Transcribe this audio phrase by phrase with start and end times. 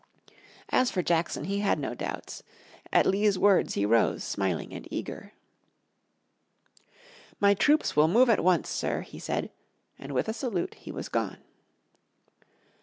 [0.69, 2.41] As for Jackson he had no doubts.
[2.91, 5.33] At Lee's words he rose, smiling, and eager.
[7.39, 9.51] "My troops will move at once, sir," he said,
[9.99, 11.37] and with a salute he was gone.